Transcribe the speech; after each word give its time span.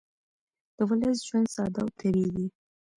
د 0.77 0.79
ولس 0.89 1.17
ژوند 1.27 1.47
ساده 1.55 1.79
او 1.83 1.89
طبیعي 1.99 2.29
دی 2.35 2.47